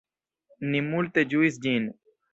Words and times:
Ni 0.71 0.81
multe 0.87 1.27
ĝuis 1.35 1.63
ĝin. 1.67 1.91